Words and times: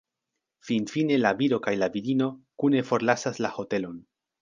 Finfine 0.69 1.19
la 1.19 1.33
viro 1.43 1.61
kaj 1.67 1.75
la 1.83 1.91
virino 1.99 2.33
kune 2.65 2.85
forlasas 2.91 3.43
la 3.47 3.57
hotelon. 3.61 4.07